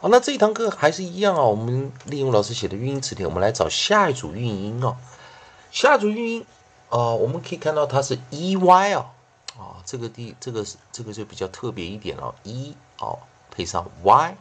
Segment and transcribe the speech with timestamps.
[0.00, 4.96] 好，那这一堂课还是一样啊，我们利用老师写的韵音词典，我们来找下一组韵音啊。
[5.70, 6.44] 下一组韵音
[6.88, 9.12] 啊，我们可以看到它是 ey 啊。
[9.58, 12.32] 啊，这个地，这个是这个就比较特别一点了。
[12.44, 13.18] e 哦，
[13.50, 14.36] 配上 y，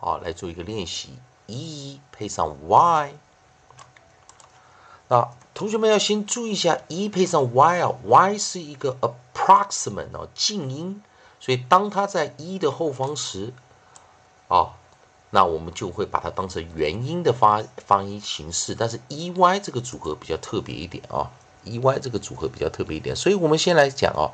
[0.00, 1.16] 啊，来做一个练习。
[1.46, 3.12] e 配上 y，
[5.06, 11.00] 那同学们要先注意一下，e 配上 y 啊，y 是一个 approximate 哦，静音，
[11.38, 13.52] 所以当它在 e 的后方时，
[14.48, 14.72] 啊，
[15.30, 18.74] 那我们就会把它当成元音的发发音形式。
[18.74, 21.30] 但是 e y 这个组合比较特别一点啊。
[21.64, 24.32] E y 这个组合比较特别一点，所以我们先来讲哦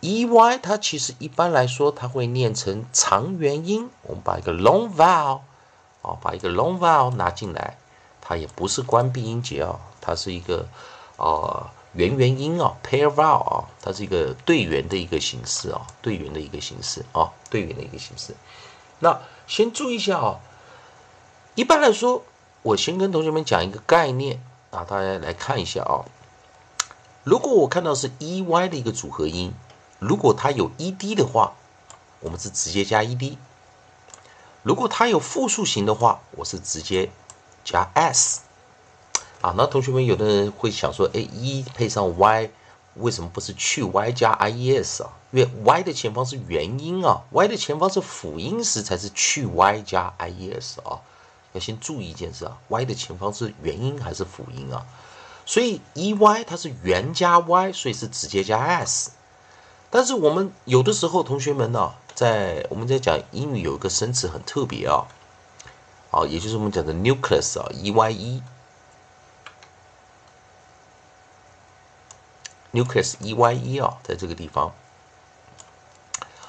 [0.00, 3.88] ，e y 它其实一般来说它会念成长元音。
[4.02, 5.40] 我们把一个 long vowel
[6.02, 7.76] 啊，把一个 long vowel 拿进来，
[8.20, 10.66] 它也不是关闭音节啊，它是一个
[11.16, 18.34] 呃元元音啊，pair vowel 啊，它是一个对元的一个形式啊，对元的一个形式啊，对元的一个形式。
[19.00, 20.40] 那先注意一下啊，
[21.54, 22.22] 一般来说，
[22.62, 26.04] 我先跟同学们讲一个概念啊，大家来看一下啊。
[27.22, 29.52] 如果我看到是 e y 的一个组合音，
[29.98, 31.52] 如果它有 e d 的话，
[32.20, 33.36] 我们是直接加 e d；
[34.62, 37.10] 如果它有复数型的话，我是直接
[37.62, 38.40] 加 s。
[39.42, 42.50] 啊，那同学们有的人会想说，哎，e 配上 y，
[42.94, 45.10] 为什么不是去 y 加 i e s 啊？
[45.30, 51.00] 因为 y 的前方是元音啊，y 的前方是辅音时才是去 y 加 i e s 啊。
[51.52, 54.86] 要先注意一件事啊，y 的前方是元音还是辅音啊？
[55.50, 59.10] 所以 e y 它是元加 y，所以是直接加 s。
[59.90, 65.08] 但是我们有的时候同学们呢，在我们在讲英语有一个生词很特别啊，
[66.12, 68.40] 啊，也就是我们讲的 nucleus 啊，e y
[72.72, 74.70] e，nucleus e y e 啊，在这个地方，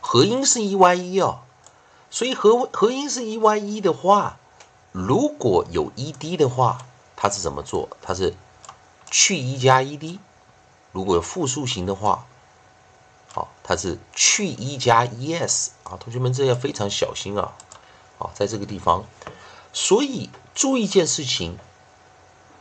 [0.00, 1.40] 合音是 e y e 啊，
[2.12, 4.36] 所以合合音是 e y e 的话，
[4.92, 6.78] 如果有 e d 的话，
[7.16, 7.88] 它是怎么做？
[8.00, 8.32] 它是
[9.16, 10.18] 去一加 ed，
[10.90, 12.26] 如果有复数型的话，
[13.32, 17.52] 好，它是去一加 es 啊，同学们这要非常小心啊，
[18.18, 19.04] 好，在这个地方，
[19.72, 21.56] 所以注意一件事情，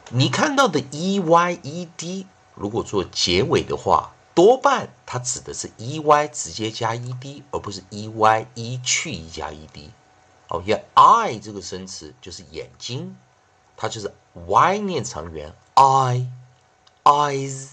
[0.09, 9.90] 你看到的 eyed 如果做结尾的话，多半它指的是 ey 直接加 ed，而不是 eye 去一加 ed。
[10.50, 13.16] 哦，因为 eye 这个生词就是眼睛，
[13.75, 16.28] 它就是 y 念长元 i。
[17.03, 17.68] eyes，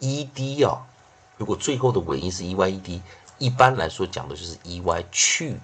[0.00, 0.86] e d 啊，
[1.36, 3.02] 如果最后的尾音是 e y e d。
[3.40, 5.56] 一般来说讲的就是 e y 去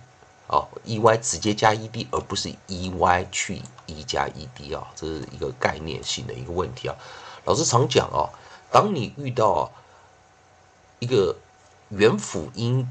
[0.48, 6.96] 啊，e y 直接加 e d，而不是 e y 去 e 加 e d 啊，这是一个概念性的一个问题啊。
[7.44, 8.32] 老师常讲啊，
[8.72, 9.70] 当你遇到
[11.00, 11.36] 一个
[11.90, 12.88] 元辅音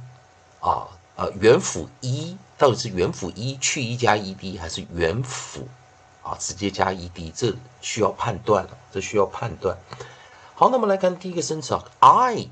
[0.60, 5.68] 啊啊元辅一到底是元辅一去 e 加 e d，还是元辅
[6.22, 9.76] 啊直接加 e d，这需要判断了，这需要判断。
[10.54, 12.50] 好，那么来看第一个生词啊，eye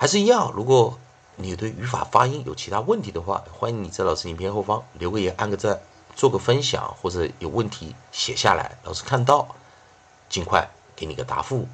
[0.00, 0.98] 还是一样，如果。
[1.36, 5.80] 你对语法发音有其他问题的话，欢迎你在老师影片后方留个言、按个赞、
[6.14, 9.48] 做个分享，或者有问题写下来，老师看到
[10.28, 11.66] 尽快给你个答复。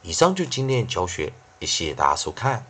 [0.00, 2.64] 以上就今天教学，也谢谢大家收看。